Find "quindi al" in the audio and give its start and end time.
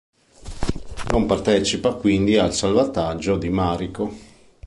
1.93-2.55